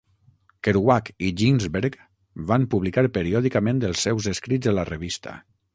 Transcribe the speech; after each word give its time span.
Kerouac 0.67 1.11
i 1.27 1.29
Ginsberg 1.41 1.99
van 2.53 2.67
publicar 2.75 3.07
periòdicament 3.19 3.87
els 3.93 4.05
seus 4.09 4.33
escrits 4.35 4.75
a 4.75 4.79
la 4.81 4.93
revista. 4.95 5.43